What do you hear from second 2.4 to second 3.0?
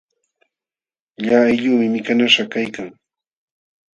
kaykan.